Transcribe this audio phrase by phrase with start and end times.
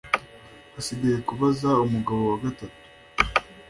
[0.73, 2.79] hasigaye kubaza umugabo wa gatatu